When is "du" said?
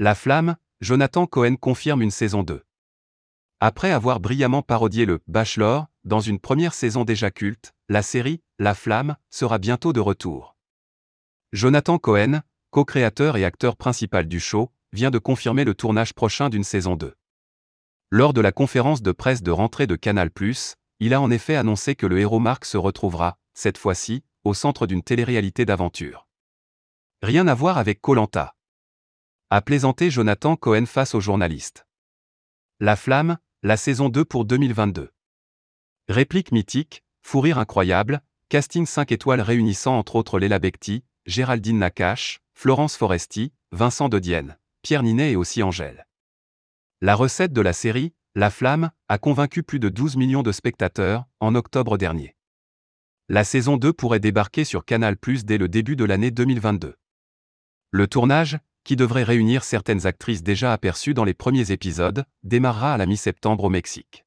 14.26-14.40